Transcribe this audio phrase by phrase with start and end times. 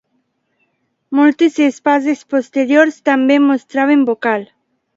[1.19, 4.51] Moltes espases posteriors també mostraven bocal.